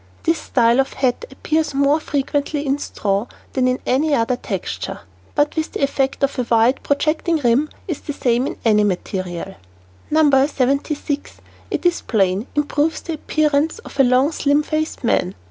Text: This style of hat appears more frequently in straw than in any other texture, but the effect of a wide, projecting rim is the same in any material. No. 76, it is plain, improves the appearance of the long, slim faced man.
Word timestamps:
This 0.23 0.39
style 0.39 0.79
of 0.79 0.93
hat 0.93 1.25
appears 1.29 1.75
more 1.75 1.99
frequently 1.99 2.65
in 2.65 2.79
straw 2.79 3.27
than 3.53 3.67
in 3.67 3.77
any 3.85 4.15
other 4.15 4.35
texture, 4.35 5.01
but 5.35 5.51
the 5.51 5.79
effect 5.79 6.23
of 6.23 6.39
a 6.39 6.47
wide, 6.49 6.81
projecting 6.81 7.37
rim 7.37 7.69
is 7.87 7.99
the 8.01 8.13
same 8.13 8.47
in 8.47 8.57
any 8.65 8.83
material. 8.83 9.57
No. 10.09 10.47
76, 10.47 11.33
it 11.69 11.85
is 11.85 12.01
plain, 12.01 12.47
improves 12.55 13.01
the 13.01 13.13
appearance 13.13 13.77
of 13.77 13.93
the 13.93 14.03
long, 14.03 14.31
slim 14.31 14.63
faced 14.63 15.03
man. 15.03 15.35